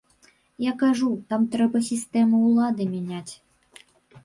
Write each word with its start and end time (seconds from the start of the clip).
Я 0.63 0.71
кажу, 0.83 1.09
там 1.33 1.45
трэба 1.57 1.83
сістэму 1.91 2.41
ўлады 2.47 2.91
мяняць. 2.97 3.33